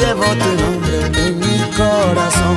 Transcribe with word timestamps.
llevo 0.00 0.24
tu 0.24 0.50
nombre 0.62 1.26
en 1.26 1.38
mi 1.38 1.58
corazón. 1.76 2.56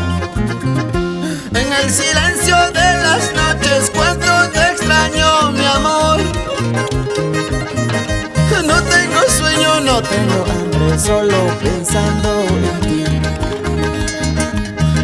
En 1.61 1.73
el 1.81 1.89
silencio 1.89 2.55
de 2.79 2.89
las 3.05 3.23
noches, 3.41 3.91
cuando 3.93 4.49
te 4.51 4.61
extraño, 4.71 5.51
mi 5.51 5.65
amor. 5.65 6.19
No 8.65 8.81
tengo 8.83 9.21
sueño, 9.37 9.81
no 9.81 10.01
tengo 10.01 10.45
hambre, 10.53 10.99
solo 10.99 11.37
pensando 11.61 12.29
en 12.69 12.79
ti. 12.81 13.03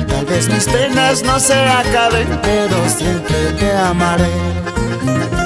Tal 0.07 0.25
vez 0.25 0.47
mis 0.47 0.65
penas 0.65 1.23
no 1.23 1.39
se 1.39 1.53
acaben, 1.53 2.27
pero 2.41 2.77
siempre 2.89 3.51
te 3.59 3.71
amaré. 3.77 5.38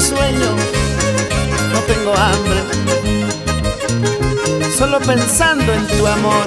Sueño, 0.00 0.50
no 1.72 1.80
tengo 1.80 2.14
hambre, 2.14 2.60
solo 4.76 5.00
pensando 5.00 5.72
en 5.72 5.86
tu 5.86 6.06
amor. 6.06 6.46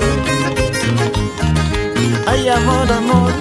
Ay, 2.28 2.48
amor, 2.50 2.92
amor. 2.92 3.32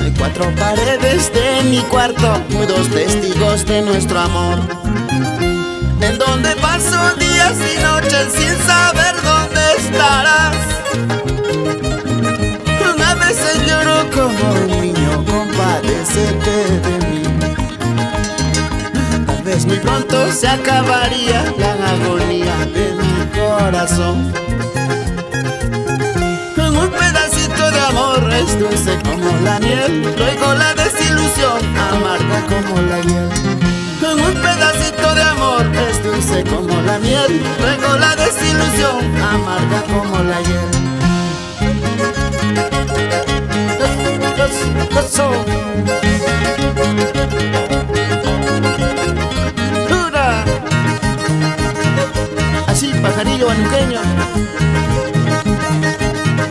Hay 0.00 0.12
cuatro 0.18 0.50
paredes 0.56 1.32
de 1.32 1.62
mi 1.70 1.80
cuarto, 1.82 2.40
dos 2.66 2.88
testigos 2.88 3.64
de 3.66 3.82
nuestro 3.82 4.18
amor. 4.20 4.58
En 6.00 6.18
donde 6.18 6.56
paso 6.56 7.14
días 7.16 7.54
y 7.74 7.82
noches 7.82 8.32
sin 8.32 8.56
saber 8.66 9.14
dónde 9.22 9.45
de 16.16 17.06
mí. 17.10 17.22
Tal 19.26 19.42
vez 19.44 19.66
muy 19.66 19.78
pronto 19.78 20.32
se 20.32 20.48
acabaría 20.48 21.44
la 21.58 21.72
agonía 21.90 22.56
de 22.74 22.94
mi 22.94 23.38
corazón. 23.38 24.32
Un 26.56 26.90
pedacito 26.90 27.70
de 27.70 27.80
amor 27.80 28.32
es 28.32 28.58
dulce 28.58 28.98
como 29.04 29.30
la 29.44 29.58
miel, 29.58 30.14
luego 30.16 30.54
la 30.54 30.74
desilusión 30.74 31.58
amarga 31.76 32.46
como 32.46 32.80
la 32.82 33.00
hiel. 33.00 33.28
Un 34.02 34.34
pedacito 34.34 35.14
de 35.14 35.22
amor 35.22 35.66
es 35.88 36.02
dulce 36.02 36.44
como 36.44 36.80
la 36.82 36.98
miel, 36.98 37.42
luego 37.60 37.98
la 37.98 38.16
desilusión 38.16 39.22
amarga 39.22 39.82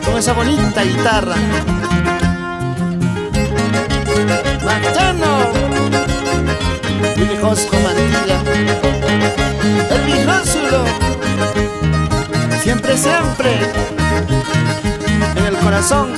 con 0.05 0.17
esa 0.17 0.33
bonita 0.33 0.83
guitarra. 0.83 1.35
Marchano, 4.63 5.51
Willy 7.17 7.37
Josco 7.41 7.77
Mantilla, 7.83 8.41
el 9.91 10.01
Vijónsulo, 10.05 10.83
siempre, 12.63 12.97
siempre, 12.97 13.59
en 15.35 15.45
el 15.45 15.57
corazón 15.57 16.13